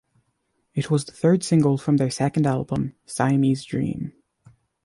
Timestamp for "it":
0.73-0.89